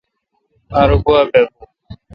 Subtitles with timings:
[0.79, 1.61] ار گوا بیبو۔